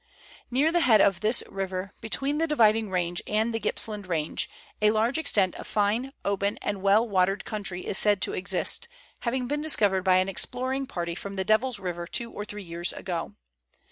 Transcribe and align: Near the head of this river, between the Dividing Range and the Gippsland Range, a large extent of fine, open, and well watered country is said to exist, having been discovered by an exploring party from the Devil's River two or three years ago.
Near 0.49 0.71
the 0.71 0.79
head 0.79 0.99
of 0.99 1.19
this 1.19 1.43
river, 1.47 1.91
between 2.01 2.39
the 2.39 2.47
Dividing 2.47 2.89
Range 2.89 3.21
and 3.27 3.53
the 3.53 3.59
Gippsland 3.59 4.07
Range, 4.07 4.49
a 4.81 4.89
large 4.89 5.19
extent 5.19 5.53
of 5.57 5.67
fine, 5.67 6.11
open, 6.25 6.57
and 6.63 6.81
well 6.81 7.07
watered 7.07 7.45
country 7.45 7.85
is 7.85 7.99
said 7.99 8.19
to 8.23 8.33
exist, 8.33 8.87
having 9.19 9.45
been 9.47 9.61
discovered 9.61 10.01
by 10.03 10.15
an 10.17 10.27
exploring 10.27 10.87
party 10.87 11.13
from 11.13 11.35
the 11.35 11.45
Devil's 11.45 11.77
River 11.77 12.07
two 12.07 12.31
or 12.31 12.43
three 12.45 12.63
years 12.63 12.91
ago. 12.93 13.35